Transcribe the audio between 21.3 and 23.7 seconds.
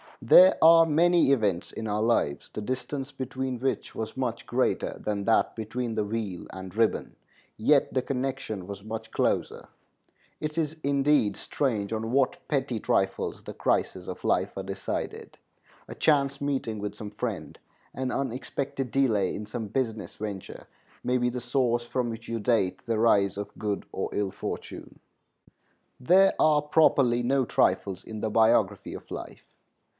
source from which you date the rise of